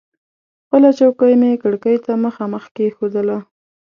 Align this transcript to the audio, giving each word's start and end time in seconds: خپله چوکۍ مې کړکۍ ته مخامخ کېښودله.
خپله 0.63 0.89
چوکۍ 0.99 1.33
مې 1.41 1.51
کړکۍ 1.63 1.97
ته 2.05 2.11
مخامخ 2.25 2.63
کېښودله. 2.75 3.37